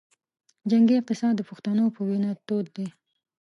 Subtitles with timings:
[0.69, 2.87] جنګي اقتصاد د پښتنو پۀ وینه تود دے